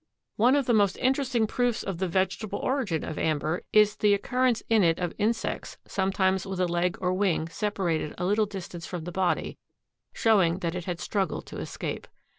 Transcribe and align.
One 0.35 0.55
of 0.55 0.65
the 0.65 0.73
most 0.73 0.97
interesting 0.97 1.45
proofs 1.45 1.83
of 1.83 1.99
the 1.99 2.07
vegetable 2.07 2.57
origin 2.57 3.03
of 3.03 3.19
amber 3.19 3.61
is 3.71 3.95
the 3.97 4.15
occurrence 4.15 4.63
in 4.67 4.81
it 4.83 4.97
of 4.97 5.13
insects, 5.19 5.77
sometimes 5.85 6.43
with 6.47 6.59
a 6.59 6.65
leg 6.65 6.97
or 6.99 7.13
wing 7.13 7.47
separated 7.49 8.15
a 8.17 8.25
little 8.25 8.47
distance 8.47 8.87
from 8.87 9.03
the 9.03 9.11
body, 9.11 9.59
showing 10.11 10.57
that 10.61 10.73
it 10.73 10.85
had 10.85 10.99
struggled 10.99 11.45
to 11.45 11.59
escape. 11.59 12.07